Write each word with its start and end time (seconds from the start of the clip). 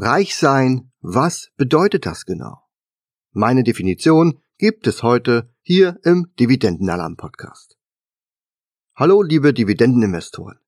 Reich 0.00 0.36
sein, 0.36 0.92
was 1.00 1.50
bedeutet 1.56 2.06
das 2.06 2.24
genau? 2.24 2.58
Meine 3.32 3.64
Definition 3.64 4.38
gibt 4.56 4.86
es 4.86 5.02
heute 5.02 5.52
hier 5.60 5.98
im 6.04 6.28
Dividendenalarm 6.38 7.16
Podcast. 7.16 7.76
Hallo 8.94 9.22
liebe 9.22 9.52
Dividendeninvestoren. 9.52 10.60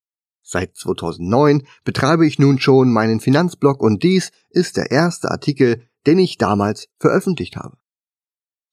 Seit 0.42 0.74
2009 0.76 1.62
betreibe 1.84 2.26
ich 2.26 2.40
nun 2.40 2.58
schon 2.58 2.92
meinen 2.92 3.20
Finanzblog 3.20 3.80
und 3.80 4.02
dies 4.02 4.32
ist 4.48 4.76
der 4.76 4.90
erste 4.90 5.30
Artikel, 5.30 5.86
den 6.08 6.18
ich 6.18 6.36
damals 6.36 6.88
veröffentlicht 6.98 7.54
habe. 7.54 7.76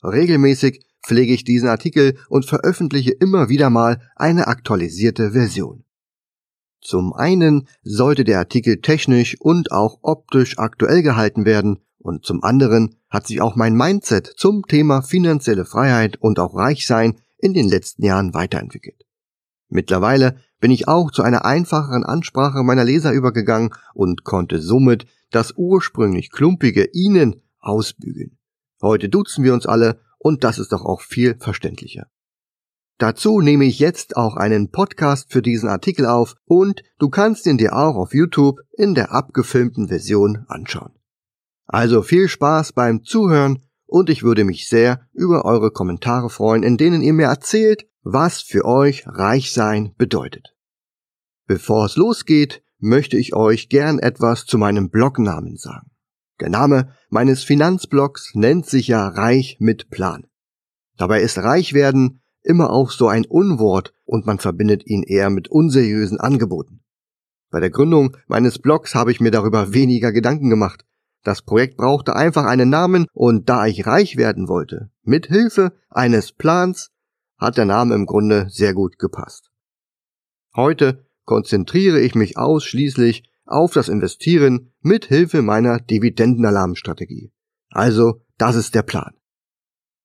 Regelmäßig 0.03 0.83
pflege 1.05 1.33
ich 1.33 1.43
diesen 1.43 1.69
Artikel 1.69 2.17
und 2.29 2.47
veröffentliche 2.47 3.11
immer 3.11 3.47
wieder 3.49 3.69
mal 3.69 4.01
eine 4.15 4.47
aktualisierte 4.47 5.33
Version. 5.33 5.83
Zum 6.87 7.11
einen 7.11 7.67
sollte 7.83 8.23
der 8.23 8.39
Artikel 8.39 8.79
technisch 8.79 9.35
und 9.41 9.73
auch 9.73 9.99
optisch 10.03 10.57
aktuell 10.57 11.03
gehalten 11.03 11.43
werden 11.43 11.79
und 11.97 12.25
zum 12.25 12.45
anderen 12.45 12.95
hat 13.09 13.27
sich 13.27 13.41
auch 13.41 13.57
mein 13.57 13.75
Mindset 13.75 14.25
zum 14.37 14.63
Thema 14.65 15.01
finanzielle 15.01 15.65
Freiheit 15.65 16.15
und 16.15 16.39
auch 16.39 16.55
Reichsein 16.55 17.19
in 17.39 17.53
den 17.53 17.67
letzten 17.67 18.05
Jahren 18.05 18.33
weiterentwickelt. 18.33 19.05
Mittlerweile 19.67 20.37
bin 20.61 20.71
ich 20.71 20.87
auch 20.87 21.11
zu 21.11 21.23
einer 21.23 21.43
einfacheren 21.43 22.05
Ansprache 22.05 22.63
meiner 22.63 22.85
Leser 22.85 23.11
übergegangen 23.11 23.71
und 23.93 24.23
konnte 24.23 24.61
somit 24.61 25.07
das 25.29 25.55
ursprünglich 25.57 26.31
klumpige 26.31 26.87
Ihnen 26.93 27.41
ausbügeln. 27.59 28.37
Heute 28.81 29.09
duzen 29.09 29.43
wir 29.43 29.53
uns 29.53 29.65
alle 29.65 29.99
und 30.19 30.45
das 30.45 30.57
ist 30.57 30.71
doch 30.71 30.85
auch 30.85 31.01
viel 31.01 31.35
verständlicher. 31.37 32.07
Dazu 32.97 33.41
nehme 33.41 33.65
ich 33.65 33.77
jetzt 33.77 34.17
auch 34.17 34.37
einen 34.37 34.71
Podcast 34.71 35.31
für 35.31 35.43
diesen 35.43 35.69
Artikel 35.69 36.07
auf 36.07 36.35
und 36.45 36.81
du 36.97 37.09
kannst 37.09 37.45
ihn 37.45 37.59
dir 37.59 37.75
auch 37.75 37.95
auf 37.95 38.13
YouTube 38.13 38.59
in 38.75 38.95
der 38.95 39.11
abgefilmten 39.11 39.87
Version 39.87 40.45
anschauen. 40.47 40.93
Also 41.67 42.01
viel 42.01 42.27
Spaß 42.27 42.73
beim 42.73 43.03
Zuhören 43.03 43.61
und 43.85 44.09
ich 44.09 44.23
würde 44.23 44.43
mich 44.43 44.67
sehr 44.67 45.01
über 45.13 45.45
eure 45.45 45.69
Kommentare 45.69 46.31
freuen, 46.31 46.63
in 46.63 46.77
denen 46.77 47.03
ihr 47.03 47.13
mir 47.13 47.27
erzählt, 47.27 47.87
was 48.01 48.41
für 48.41 48.65
euch 48.65 49.03
reich 49.05 49.53
sein 49.53 49.93
bedeutet. 49.97 50.55
Bevor 51.45 51.85
es 51.85 51.97
losgeht, 51.97 52.63
möchte 52.79 53.17
ich 53.17 53.35
euch 53.35 53.69
gern 53.69 53.99
etwas 53.99 54.45
zu 54.45 54.57
meinem 54.57 54.89
Blognamen 54.89 55.55
sagen. 55.55 55.91
Der 56.39 56.49
Name 56.49 56.93
meines 57.09 57.43
Finanzblogs 57.43 58.31
nennt 58.33 58.65
sich 58.65 58.87
ja 58.87 59.07
Reich 59.07 59.57
mit 59.59 59.89
Plan. 59.89 60.25
Dabei 60.97 61.21
ist 61.21 61.37
reich 61.37 61.73
werden 61.73 62.21
immer 62.47 62.71
auch 62.71 62.91
so 62.91 63.07
ein 63.07 63.25
Unwort 63.25 63.93
und 64.05 64.25
man 64.25 64.39
verbindet 64.39 64.87
ihn 64.87 65.03
eher 65.03 65.29
mit 65.29 65.49
unseriösen 65.49 66.19
Angeboten. 66.19 66.81
Bei 67.49 67.59
der 67.59 67.69
Gründung 67.69 68.15
meines 68.27 68.59
Blogs 68.59 68.95
habe 68.95 69.11
ich 69.11 69.19
mir 69.19 69.31
darüber 69.31 69.73
weniger 69.73 70.11
Gedanken 70.11 70.49
gemacht. 70.49 70.85
Das 71.23 71.41
Projekt 71.41 71.77
brauchte 71.77 72.15
einfach 72.15 72.45
einen 72.45 72.69
Namen 72.69 73.07
und 73.13 73.49
da 73.49 73.65
ich 73.65 73.85
reich 73.85 74.17
werden 74.17 74.47
wollte, 74.47 74.89
mit 75.03 75.27
Hilfe 75.27 75.73
eines 75.89 76.31
Plans, 76.31 76.91
hat 77.37 77.57
der 77.57 77.65
Name 77.65 77.95
im 77.95 78.05
Grunde 78.05 78.47
sehr 78.49 78.73
gut 78.73 78.97
gepasst. 78.97 79.51
Heute 80.55 81.05
konzentriere 81.25 81.99
ich 81.99 82.15
mich 82.15 82.37
ausschließlich 82.37 83.29
auf 83.45 83.73
das 83.73 83.89
Investieren 83.89 84.73
mit 84.81 85.05
Hilfe 85.05 85.41
meiner 85.41 85.79
Dividendenalarmstrategie. 85.79 87.31
Also, 87.69 88.21
das 88.37 88.55
ist 88.55 88.75
der 88.75 88.83
Plan. 88.83 89.13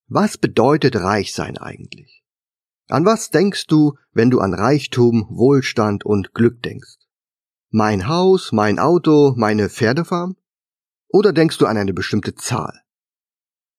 Was 0.09 0.37
bedeutet 0.37 0.97
reich 0.97 1.33
sein 1.33 1.57
eigentlich? 1.57 2.22
An 2.89 3.05
was 3.05 3.31
denkst 3.31 3.67
du, 3.69 3.95
wenn 4.13 4.31
du 4.31 4.41
an 4.41 4.55
Reichtum, 4.55 5.27
Wohlstand 5.31 6.05
und 6.05 6.35
Glück 6.35 6.63
denkst? 6.63 6.99
Mein 7.71 8.09
Haus, 8.09 8.53
mein 8.53 8.79
Auto, 8.79 9.35
meine 9.37 9.69
Pferdefarm? 9.69 10.37
Oder 11.09 11.33
denkst 11.33 11.59
du 11.59 11.67
an 11.67 11.77
eine 11.77 11.95
bestimmte 11.95 12.35
Zahl? 12.35 12.83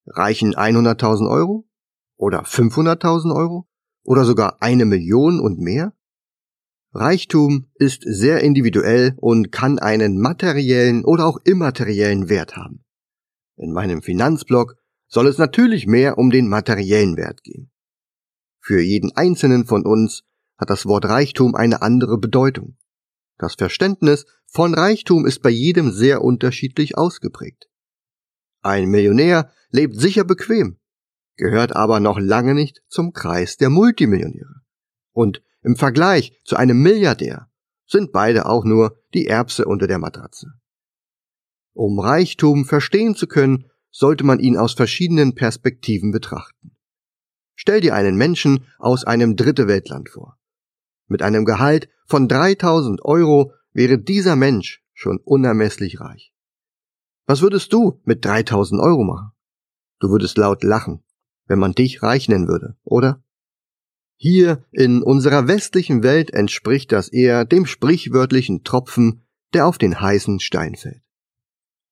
Reichen 0.05 0.55
100.000 0.55 1.29
Euro? 1.29 1.67
Oder 2.15 2.43
500.000 2.43 3.35
Euro? 3.35 3.67
Oder 4.03 4.25
sogar 4.25 4.61
eine 4.61 4.85
Million 4.85 5.39
und 5.39 5.59
mehr? 5.59 5.93
Reichtum 6.93 7.67
ist 7.75 8.03
sehr 8.05 8.41
individuell 8.41 9.15
und 9.17 9.51
kann 9.51 9.79
einen 9.79 10.19
materiellen 10.19 11.03
oder 11.05 11.25
auch 11.25 11.39
immateriellen 11.43 12.29
Wert 12.29 12.55
haben. 12.55 12.83
In 13.55 13.73
meinem 13.73 14.01
Finanzblog 14.01 14.75
soll 15.07 15.27
es 15.27 15.37
natürlich 15.37 15.87
mehr 15.87 16.17
um 16.17 16.29
den 16.29 16.47
materiellen 16.47 17.17
Wert 17.17 17.43
gehen. 17.43 17.72
Für 18.65 18.81
jeden 18.81 19.11
einzelnen 19.11 19.65
von 19.65 19.85
uns 19.85 20.23
hat 20.57 20.69
das 20.69 20.85
Wort 20.85 21.03
Reichtum 21.03 21.53
eine 21.53 21.81
andere 21.81 22.17
Bedeutung. 22.17 22.77
Das 23.37 23.55
Verständnis 23.55 24.25
von 24.45 24.73
Reichtum 24.73 25.25
ist 25.25 25.41
bei 25.41 25.49
jedem 25.49 25.91
sehr 25.91 26.21
unterschiedlich 26.21 26.97
ausgeprägt. 26.97 27.67
Ein 28.61 28.89
Millionär 28.89 29.51
lebt 29.69 29.99
sicher 29.99 30.23
bequem, 30.23 30.79
gehört 31.35 31.75
aber 31.75 31.99
noch 31.99 32.17
lange 32.17 32.53
nicht 32.53 32.81
zum 32.87 33.11
Kreis 33.11 33.57
der 33.57 33.69
Multimillionäre. 33.69 34.61
Und 35.11 35.43
im 35.61 35.75
Vergleich 35.75 36.39
zu 36.45 36.55
einem 36.55 36.81
Milliardär 36.81 37.49
sind 37.85 38.13
beide 38.13 38.45
auch 38.45 38.63
nur 38.63 38.97
die 39.13 39.27
Erbse 39.27 39.65
unter 39.65 39.87
der 39.87 39.99
Matratze. 39.99 40.53
Um 41.73 41.99
Reichtum 41.99 42.63
verstehen 42.63 43.15
zu 43.15 43.27
können, 43.27 43.69
sollte 43.91 44.23
man 44.23 44.39
ihn 44.39 44.55
aus 44.55 44.73
verschiedenen 44.73 45.35
Perspektiven 45.35 46.11
betrachten. 46.11 46.72
Stell 47.55 47.81
dir 47.81 47.95
einen 47.95 48.15
Menschen 48.15 48.65
aus 48.79 49.03
einem 49.03 49.35
dritte 49.35 49.67
Weltland 49.67 50.09
vor. 50.09 50.37
Mit 51.07 51.21
einem 51.21 51.45
Gehalt 51.45 51.89
von 52.05 52.27
3000 52.27 53.03
Euro 53.03 53.53
wäre 53.73 53.97
dieser 53.97 54.35
Mensch 54.35 54.83
schon 54.93 55.17
unermesslich 55.17 55.99
reich. 55.99 56.33
Was 57.25 57.41
würdest 57.41 57.71
du 57.71 58.01
mit 58.03 58.25
3000 58.25 58.81
Euro 58.81 59.03
machen? 59.03 59.31
Du 59.99 60.09
würdest 60.09 60.37
laut 60.37 60.63
lachen, 60.63 61.03
wenn 61.47 61.59
man 61.59 61.73
dich 61.73 62.03
reich 62.03 62.27
nennen 62.27 62.47
würde, 62.47 62.75
oder? 62.83 63.23
Hier 64.17 64.65
in 64.71 65.01
unserer 65.01 65.47
westlichen 65.47 66.03
Welt 66.03 66.31
entspricht 66.31 66.91
das 66.91 67.09
eher 67.09 67.45
dem 67.45 67.65
sprichwörtlichen 67.65 68.63
Tropfen, 68.63 69.25
der 69.53 69.67
auf 69.67 69.77
den 69.77 69.99
heißen 69.99 70.39
Stein 70.39 70.75
fällt. 70.75 71.03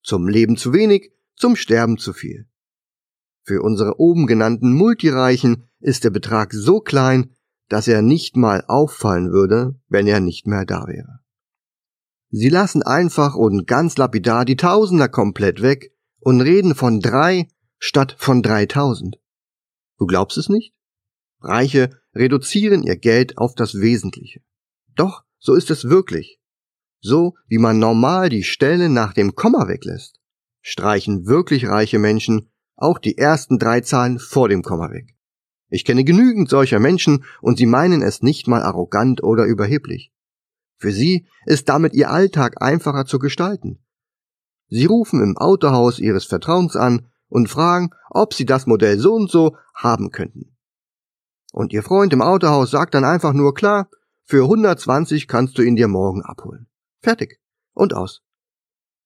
Zum 0.04 0.28
Leben 0.28 0.58
zu 0.58 0.74
wenig, 0.74 1.12
zum 1.36 1.56
Sterben 1.56 1.98
zu 1.98 2.14
viel. 2.14 2.48
Für 3.44 3.62
unsere 3.62 4.00
oben 4.00 4.28
genannten 4.28 4.74
Multireichen 4.74 5.64
ist 5.80 6.04
der 6.04 6.12
Betrag 6.12 6.54
so 6.54 6.80
klein, 6.80 7.32
dass 7.70 7.88
er 7.88 8.02
nicht 8.02 8.36
mal 8.36 8.64
auffallen 8.68 9.32
würde, 9.32 9.76
wenn 9.88 10.08
er 10.08 10.20
nicht 10.20 10.46
mehr 10.46 10.66
da 10.66 10.88
wäre. 10.88 11.20
Sie 12.30 12.50
lassen 12.50 12.84
einfach 12.84 13.36
und 13.36 13.66
ganz 13.68 13.98
lapidar 13.98 14.46
die 14.46 14.56
Tausender 14.56 15.10
komplett 15.10 15.62
weg 15.62 15.94
und 16.20 16.42
reden 16.42 16.76
von 16.76 17.00
drei 17.00 17.48
statt 17.78 18.16
von 18.18 18.42
dreitausend. 18.42 19.18
Du 19.98 20.06
glaubst 20.06 20.38
es 20.38 20.48
nicht? 20.48 20.74
Reiche 21.42 21.90
reduzieren 22.14 22.84
ihr 22.84 22.98
Geld 22.98 23.38
auf 23.38 23.56
das 23.56 23.76
Wesentliche. 23.76 24.42
Doch, 24.96 25.24
so 25.40 25.56
ist 25.56 25.72
es 25.72 25.86
wirklich. 25.86 26.40
So 27.00 27.36
wie 27.48 27.58
man 27.58 27.80
normal 27.80 28.30
die 28.30 28.44
Stelle 28.44 28.90
nach 28.90 29.14
dem 29.14 29.34
Komma 29.34 29.68
weglässt, 29.68 30.20
streichen 30.62 31.26
wirklich 31.26 31.68
reiche 31.68 31.98
Menschen 31.98 32.51
auch 32.82 32.98
die 32.98 33.18
ersten 33.18 33.60
drei 33.60 33.82
Zahlen 33.82 34.20
vor 34.20 34.50
dem 34.50 34.64
Komma 34.64 34.92
weg. 34.92 35.16
Ich 35.70 35.86
kenne 35.86 36.04
genügend 36.04 36.50
solcher 36.50 36.80
Menschen 36.80 37.24
und 37.42 37.58
sie 37.58 37.66
meinen 37.66 38.02
es 38.02 38.22
nicht 38.22 38.48
mal 38.48 38.62
arrogant 38.62 39.24
oder 39.24 39.46
überheblich. 39.46 40.12
Für 40.78 40.92
sie 40.92 41.28
ist 41.46 41.70
damit 41.70 41.94
ihr 41.94 42.10
Alltag 42.10 42.62
einfacher 42.62 43.06
zu 43.06 43.20
gestalten. 43.20 43.80
Sie 44.68 44.86
rufen 44.86 45.22
im 45.22 45.38
Autohaus 45.38 46.00
ihres 46.00 46.26
Vertrauens 46.26 46.76
an 46.76 47.08
und 47.30 47.50
fragen, 47.50 47.92
ob 48.10 48.34
sie 48.34 48.46
das 48.46 48.68
Modell 48.68 48.98
so 48.98 49.14
und 49.14 49.30
so 49.30 49.56
haben 49.76 50.12
könnten. 50.12 50.58
Und 51.54 51.74
ihr 51.74 51.84
Freund 51.84 52.14
im 52.14 52.22
Autohaus 52.22 52.72
sagt 52.72 52.94
dann 52.94 53.06
einfach 53.06 53.34
nur 53.34 53.54
klar, 53.54 53.90
für 54.24 54.44
120 54.44 55.28
kannst 55.28 55.58
du 55.58 55.62
ihn 55.62 55.76
dir 55.76 55.88
morgen 55.88 56.24
abholen. 56.24 56.68
Fertig. 57.02 57.40
Und 57.74 57.94
aus. 57.94 58.22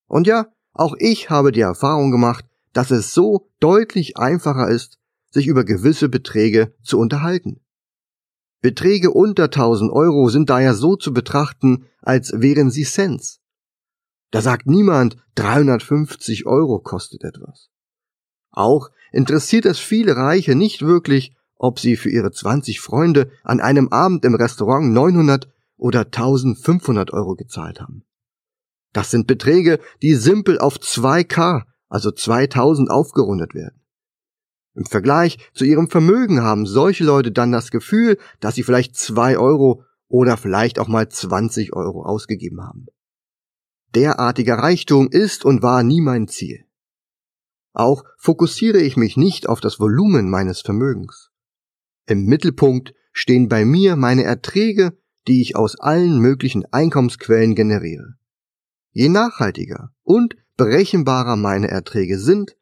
Und 0.08 0.28
ja, 0.28 0.48
auch 0.74 0.96
ich 0.98 1.30
habe 1.30 1.52
die 1.52 1.62
Erfahrung 1.62 2.12
gemacht, 2.12 2.46
dass 2.76 2.92
es 2.92 3.14
so 3.14 3.50
deutlich 3.62 4.18
einfacher 4.18 4.68
ist, 4.68 5.00
sich 5.32 5.48
über 5.48 5.64
gewisse 5.64 6.10
Beträge 6.10 6.76
zu 6.84 7.00
unterhalten. 7.00 7.62
Beträge 8.62 9.12
unter 9.12 9.46
1000 9.46 9.92
Euro 9.94 10.28
sind 10.28 10.50
daher 10.50 10.74
so 10.74 10.98
zu 10.98 11.14
betrachten, 11.14 11.86
als 12.02 12.34
wären 12.36 12.70
sie 12.70 12.84
Cents. 12.84 13.40
Da 14.30 14.42
sagt 14.42 14.68
niemand, 14.68 15.16
350 15.36 16.46
Euro 16.46 16.80
kostet 16.80 17.24
etwas. 17.24 17.70
Auch 18.52 18.90
interessiert 19.14 19.66
es 19.66 19.80
viele 19.80 20.18
Reiche 20.18 20.56
nicht 20.56 20.82
wirklich, 20.82 21.34
ob 21.56 21.80
sie 21.80 21.96
für 21.96 22.10
ihre 22.10 22.32
20 22.32 22.82
Freunde 22.82 23.32
an 23.44 23.62
einem 23.62 23.88
Abend 23.88 24.26
im 24.26 24.36
Restaurant 24.36 24.92
900 24.92 25.48
oder 25.78 26.02
1500 26.02 27.14
Euro 27.14 27.36
gezahlt 27.36 27.80
haben. 27.80 28.04
Das 28.92 29.12
sind 29.12 29.28
Beträge, 29.28 29.80
die 30.02 30.16
simpel 30.16 30.60
auf 30.60 30.76
2K 30.76 31.64
also 31.90 32.12
2000 32.12 32.90
aufgerundet 32.90 33.54
werden. 33.54 33.82
Im 34.76 34.86
Vergleich 34.86 35.38
zu 35.54 35.64
ihrem 35.64 35.90
Vermögen 35.90 36.42
haben 36.42 36.66
solche 36.66 37.06
Leute 37.06 37.32
dann 37.32 37.52
das 37.52 37.72
Gefühl, 37.72 38.18
dass 38.42 38.56
sie 38.56 38.64
vielleicht 38.64 38.98
zwei 38.98 39.38
Euro 39.38 39.84
oder 40.08 40.38
vielleicht 40.38 40.80
auch 40.80 40.88
mal 40.88 41.08
20 41.08 41.74
Euro 41.74 42.04
ausgegeben 42.04 42.62
haben. 42.62 42.88
Derartiger 43.96 44.56
Reichtum 44.56 45.08
ist 45.10 45.46
und 45.46 45.62
war 45.62 45.82
nie 45.84 46.02
mein 46.02 46.28
Ziel. 46.28 46.66
Auch 47.74 48.04
fokussiere 48.18 48.80
ich 48.80 48.98
mich 48.98 49.16
nicht 49.16 49.48
auf 49.48 49.62
das 49.62 49.80
Volumen 49.80 50.30
meines 50.30 50.62
Vermögens. 50.62 51.32
Im 52.06 52.26
Mittelpunkt 52.26 52.94
stehen 53.14 53.48
bei 53.48 53.64
mir 53.64 53.96
meine 53.96 54.24
Erträge, 54.24 54.98
die 55.28 55.42
ich 55.42 55.56
aus 55.56 55.80
allen 55.80 56.20
möglichen 56.20 56.66
Einkommensquellen 56.72 57.56
generiere. 57.56 58.16
Je 58.92 59.10
nachhaltiger 59.10 59.92
und 60.04 60.36
berechenbarer 60.58 61.36
meine 61.36 61.70
Erträge 61.70 62.20
sind, 62.20 62.58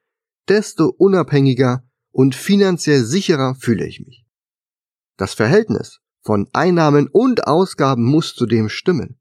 desto 0.47 0.87
unabhängiger 0.87 1.83
und 2.11 2.35
finanziell 2.35 3.03
sicherer 3.03 3.55
fühle 3.55 3.85
ich 3.85 3.99
mich. 3.99 4.25
Das 5.17 5.33
Verhältnis 5.33 5.99
von 6.21 6.47
Einnahmen 6.53 7.07
und 7.07 7.47
Ausgaben 7.47 8.03
muss 8.03 8.33
zudem 8.33 8.69
stimmen. 8.69 9.19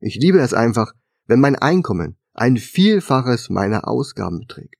Ich 0.00 0.16
liebe 0.16 0.38
es 0.40 0.52
einfach, 0.52 0.92
wenn 1.26 1.40
mein 1.40 1.56
Einkommen 1.56 2.18
ein 2.32 2.56
Vielfaches 2.56 3.48
meiner 3.48 3.88
Ausgaben 3.88 4.40
beträgt. 4.40 4.76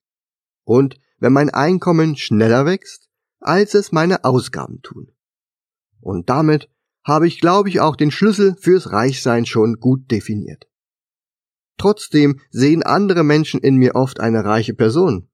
Und 0.64 0.96
wenn 1.18 1.32
mein 1.32 1.50
Einkommen 1.50 2.16
schneller 2.16 2.66
wächst, 2.66 3.08
als 3.40 3.74
es 3.74 3.92
meine 3.92 4.24
Ausgaben 4.24 4.80
tun. 4.82 5.12
Und 6.00 6.28
damit 6.28 6.68
habe 7.04 7.26
ich, 7.26 7.40
glaube 7.40 7.68
ich, 7.68 7.80
auch 7.80 7.96
den 7.96 8.10
Schlüssel 8.10 8.56
fürs 8.56 8.90
Reichsein 8.90 9.46
schon 9.46 9.76
gut 9.76 10.10
definiert. 10.10 10.66
Trotzdem 11.76 12.40
sehen 12.50 12.82
andere 12.82 13.24
Menschen 13.24 13.60
in 13.60 13.76
mir 13.76 13.94
oft 13.94 14.20
eine 14.20 14.44
reiche 14.44 14.74
Person. 14.74 15.28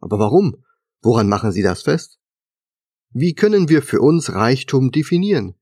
Aber 0.00 0.18
warum? 0.18 0.64
Woran 1.02 1.28
machen 1.28 1.52
sie 1.52 1.62
das 1.62 1.82
fest? 1.82 2.18
Wie 3.10 3.34
können 3.34 3.68
wir 3.68 3.82
für 3.82 4.00
uns 4.00 4.32
Reichtum 4.32 4.90
definieren? 4.90 5.54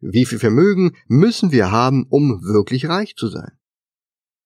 Wie 0.00 0.26
viel 0.26 0.38
Vermögen 0.38 0.96
müssen 1.06 1.52
wir 1.52 1.70
haben, 1.70 2.06
um 2.08 2.42
wirklich 2.42 2.88
reich 2.88 3.14
zu 3.16 3.28
sein? 3.28 3.52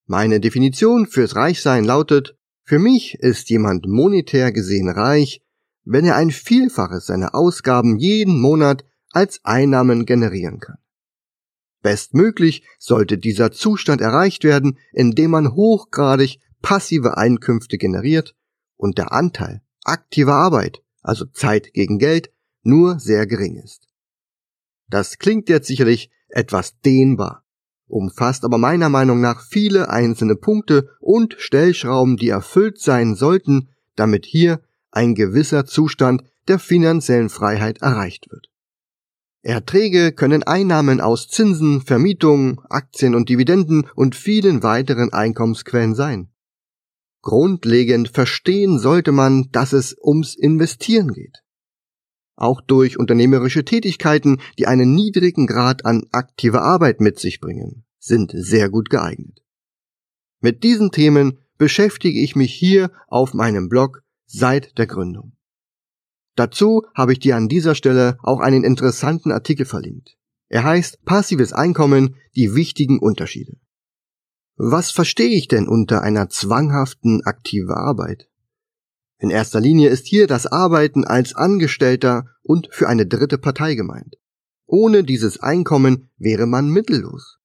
Meine 0.07 0.41
Definition 0.41 1.07
fürs 1.07 1.37
Reichsein 1.37 1.85
lautet, 1.85 2.37
für 2.65 2.79
mich 2.79 3.15
ist 3.15 3.49
jemand 3.51 3.87
monetär 3.87 4.53
gesehen 4.53 4.89
reich, 4.89 5.43
wenn 5.85 6.05
er 6.05 6.17
ein 6.17 6.31
Vielfaches 6.31 7.07
seiner 7.07 7.35
Ausgaben 7.35 7.99
jeden 7.99 8.39
Monat 8.41 8.85
als 9.11 9.41
Einnahmen 9.45 10.05
generieren 10.05 10.61
kann. 10.61 10.77
Bestmöglich 11.83 12.65
sollte 12.79 13.19
dieser 13.19 13.53
Zustand 13.53 14.01
erreicht 14.01 14.45
werden, 14.45 14.79
indem 14.93 15.31
man 15.31 15.53
hochgradig 15.55 16.41
passive 16.61 17.17
Einkünfte 17.17 17.79
generiert 17.79 18.35
und 18.77 18.99
der 18.99 19.13
Anteil 19.13 19.63
aktiver 19.85 20.35
Arbeit, 20.35 20.83
also 21.03 21.25
Zeit 21.25 21.73
gegen 21.73 21.99
Geld, 21.99 22.31
nur 22.63 22.99
sehr 22.99 23.27
gering 23.27 23.57
ist. 23.57 23.89
Das 24.89 25.19
klingt 25.19 25.49
jetzt 25.49 25.67
sicherlich 25.67 26.11
etwas 26.29 26.79
dehnbar, 26.81 27.45
umfasst 27.87 28.45
aber 28.45 28.59
meiner 28.59 28.89
Meinung 28.89 29.21
nach 29.21 29.43
viele 29.43 29.91
einzelne 29.91 30.37
Punkte 30.37 30.91
und 31.01 31.37
Stellschrauben, 31.39 32.17
die 32.17 32.29
erfüllt 32.29 32.81
sein 32.81 33.15
sollten, 33.15 33.69
damit 33.97 34.27
hier 34.27 34.61
ein 34.91 35.15
gewisser 35.15 35.65
Zustand 35.65 36.25
der 36.49 36.59
finanziellen 36.59 37.29
Freiheit 37.29 37.83
erreicht 37.83 38.31
wird. 38.31 38.49
Erträge 39.49 40.13
können 40.13 40.43
Einnahmen 40.43 41.01
aus 41.01 41.27
Zinsen, 41.29 41.81
Vermietungen, 41.81 42.61
Aktien 42.69 43.15
und 43.15 43.31
Dividenden 43.31 43.89
und 43.95 44.15
vielen 44.15 44.63
weiteren 44.63 45.11
Einkommensquellen 45.11 45.95
sein. 45.95 46.29
Grundlegend 47.23 48.11
verstehen 48.11 48.79
sollte 48.79 49.11
man, 49.11 49.49
dass 49.51 49.73
es 49.73 49.97
ums 49.99 50.35
Investieren 50.35 51.15
geht. 51.15 51.39
Auch 52.37 52.61
durch 52.61 52.99
unternehmerische 52.99 53.65
Tätigkeiten, 53.65 54.39
die 54.59 54.67
einen 54.67 54.95
niedrigen 54.95 55.47
Grad 55.47 55.87
an 55.87 56.05
aktiver 56.13 56.61
Arbeit 56.61 57.01
mit 57.01 57.19
sich 57.19 57.41
bringen, 57.41 57.87
sind 57.99 58.33
sehr 58.35 58.69
gut 58.69 58.91
geeignet. 58.91 59.43
Mit 60.41 60.63
diesen 60.63 60.91
Themen 60.91 61.39
beschäftige 61.57 62.21
ich 62.21 62.37
mich 62.37 62.53
hier 62.53 62.93
auf 63.07 63.33
meinem 63.33 63.71
Blog 63.71 64.03
seit 64.27 64.77
der 64.77 64.87
Gründung. 64.87 65.38
Dazu 66.39 66.85
habe 66.95 67.15
ich 67.15 67.19
dir 67.19 67.35
an 67.35 67.49
dieser 67.49 67.75
Stelle 67.75 68.17
auch 68.23 68.39
einen 68.39 68.63
interessanten 68.63 69.33
Artikel 69.33 69.67
verlinkt. 69.67 70.17
Er 70.49 70.63
heißt 70.63 71.05
Passives 71.05 71.53
Einkommen, 71.53 72.15
die 72.37 72.55
wichtigen 72.55 73.01
Unterschiede. 73.01 73.55
Was 74.57 74.93
verstehe 74.93 75.37
ich 75.37 75.49
denn 75.49 75.67
unter 75.67 76.03
einer 76.03 76.29
zwanghaften 76.29 77.23
aktive 77.25 77.77
Arbeit? 77.77 78.29
In 79.19 79.31
erster 79.31 79.61
Linie 79.61 79.89
ist 79.89 80.07
hier 80.07 80.29
das 80.29 80.47
Arbeiten 80.47 81.05
als 81.05 81.35
Angestellter 81.35 82.27
und 82.43 82.69
für 82.71 82.89
eine 82.89 83.07
dritte 83.07 83.39
Partei 83.39 83.75
gemeint. 83.75 84.15
Ohne 84.65 85.03
dieses 85.03 85.41
Einkommen 85.41 86.09
wäre 86.19 86.47
man 86.47 86.71
mittellos. 86.71 87.39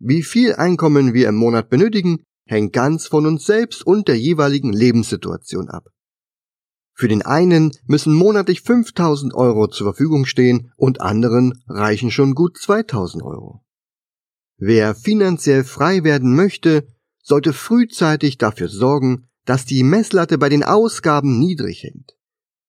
Wie 0.00 0.24
viel 0.24 0.54
Einkommen 0.56 1.14
wir 1.14 1.28
im 1.28 1.36
Monat 1.36 1.68
benötigen, 1.68 2.24
hängt 2.44 2.72
ganz 2.72 3.06
von 3.06 3.24
uns 3.24 3.46
selbst 3.46 3.86
und 3.86 4.08
der 4.08 4.18
jeweiligen 4.18 4.72
Lebenssituation 4.72 5.68
ab. 5.68 5.90
Für 7.00 7.08
den 7.08 7.22
einen 7.22 7.72
müssen 7.86 8.12
monatlich 8.12 8.60
5000 8.60 9.32
Euro 9.32 9.68
zur 9.68 9.86
Verfügung 9.86 10.26
stehen 10.26 10.70
und 10.76 11.00
anderen 11.00 11.64
reichen 11.66 12.10
schon 12.10 12.34
gut 12.34 12.58
2000 12.58 13.22
Euro. 13.22 13.64
Wer 14.58 14.94
finanziell 14.94 15.64
frei 15.64 16.04
werden 16.04 16.36
möchte, 16.36 16.86
sollte 17.22 17.54
frühzeitig 17.54 18.36
dafür 18.36 18.68
sorgen, 18.68 19.30
dass 19.46 19.64
die 19.64 19.82
Messlatte 19.82 20.36
bei 20.36 20.50
den 20.50 20.62
Ausgaben 20.62 21.38
niedrig 21.38 21.84
hängt. 21.84 22.18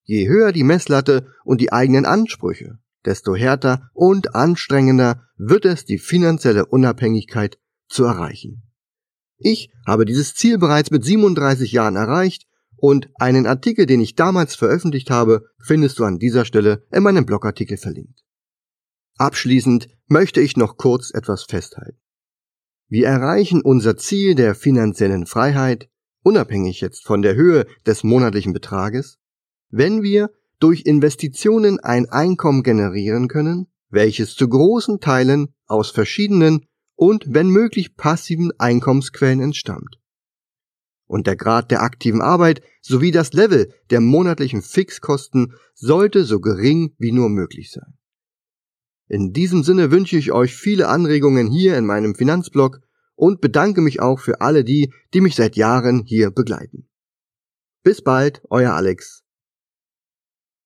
Je 0.04 0.26
höher 0.26 0.52
die 0.52 0.64
Messlatte 0.64 1.26
und 1.44 1.60
die 1.60 1.70
eigenen 1.70 2.06
Ansprüche, 2.06 2.78
desto 3.04 3.34
härter 3.34 3.90
und 3.92 4.34
anstrengender 4.34 5.28
wird 5.36 5.66
es, 5.66 5.84
die 5.84 5.98
finanzielle 5.98 6.64
Unabhängigkeit 6.64 7.58
zu 7.86 8.04
erreichen. 8.04 8.62
Ich 9.36 9.74
habe 9.86 10.06
dieses 10.06 10.34
Ziel 10.34 10.56
bereits 10.56 10.90
mit 10.90 11.04
37 11.04 11.70
Jahren 11.72 11.96
erreicht 11.96 12.46
und 12.82 13.10
einen 13.14 13.46
Artikel, 13.46 13.86
den 13.86 14.00
ich 14.00 14.16
damals 14.16 14.56
veröffentlicht 14.56 15.08
habe, 15.08 15.44
findest 15.62 16.00
du 16.00 16.04
an 16.04 16.18
dieser 16.18 16.44
Stelle 16.44 16.84
in 16.90 17.04
meinem 17.04 17.24
Blogartikel 17.24 17.76
verlinkt. 17.76 18.24
Abschließend 19.18 19.88
möchte 20.08 20.40
ich 20.40 20.56
noch 20.56 20.78
kurz 20.78 21.14
etwas 21.14 21.44
festhalten. 21.44 22.00
Wir 22.88 23.06
erreichen 23.06 23.62
unser 23.62 23.96
Ziel 23.96 24.34
der 24.34 24.56
finanziellen 24.56 25.26
Freiheit, 25.26 25.90
unabhängig 26.24 26.80
jetzt 26.80 27.06
von 27.06 27.22
der 27.22 27.36
Höhe 27.36 27.66
des 27.86 28.02
monatlichen 28.02 28.52
Betrages, 28.52 29.18
wenn 29.70 30.02
wir 30.02 30.30
durch 30.58 30.82
Investitionen 30.84 31.78
ein 31.78 32.08
Einkommen 32.08 32.64
generieren 32.64 33.28
können, 33.28 33.68
welches 33.90 34.34
zu 34.34 34.48
großen 34.48 34.98
Teilen 34.98 35.54
aus 35.66 35.92
verschiedenen 35.92 36.66
und 36.96 37.26
wenn 37.28 37.46
möglich 37.46 37.94
passiven 37.94 38.50
Einkommensquellen 38.58 39.40
entstammt 39.40 40.01
und 41.12 41.26
der 41.26 41.36
Grad 41.36 41.70
der 41.70 41.82
aktiven 41.82 42.22
Arbeit 42.22 42.62
sowie 42.80 43.10
das 43.10 43.34
Level 43.34 43.70
der 43.90 44.00
monatlichen 44.00 44.62
Fixkosten 44.62 45.52
sollte 45.74 46.24
so 46.24 46.40
gering 46.40 46.94
wie 46.98 47.12
nur 47.12 47.28
möglich 47.28 47.70
sein. 47.70 47.98
In 49.08 49.34
diesem 49.34 49.62
Sinne 49.62 49.90
wünsche 49.90 50.16
ich 50.16 50.32
euch 50.32 50.56
viele 50.56 50.88
Anregungen 50.88 51.48
hier 51.48 51.76
in 51.76 51.84
meinem 51.84 52.14
Finanzblog 52.14 52.80
und 53.14 53.42
bedanke 53.42 53.82
mich 53.82 54.00
auch 54.00 54.20
für 54.20 54.40
alle 54.40 54.64
die, 54.64 54.90
die 55.12 55.20
mich 55.20 55.36
seit 55.36 55.54
Jahren 55.54 56.02
hier 56.06 56.30
begleiten. 56.30 56.88
Bis 57.82 58.00
bald, 58.00 58.40
euer 58.48 58.72
Alex. 58.72 59.21